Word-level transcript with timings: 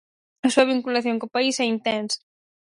A 0.45 0.47
súa 0.53 0.69
vinculación 0.73 1.19
co 1.21 1.33
país 1.35 1.55
é 1.63 1.65
intensa. 1.75 2.19